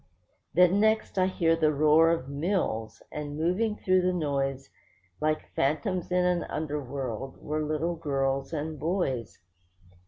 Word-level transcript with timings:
Then 0.55 0.79
next 0.79 1.19
I 1.19 1.27
heard 1.27 1.61
the 1.61 1.71
roar 1.71 2.09
of 2.09 2.27
mills; 2.27 3.03
and 3.11 3.37
moving 3.37 3.75
through 3.75 4.01
the 4.01 4.11
noise, 4.13 4.71
Like 5.19 5.53
phantoms 5.55 6.09
in 6.11 6.25
an 6.25 6.43
underworld, 6.45 7.37
were 7.39 7.61
little 7.63 7.97
girls 7.97 8.51
and 8.51 8.79
boys. 8.79 9.37